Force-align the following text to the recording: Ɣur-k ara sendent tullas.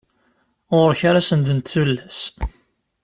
Ɣur-k 0.77 1.01
ara 1.09 1.27
sendent 1.29 1.69
tullas. 1.71 2.21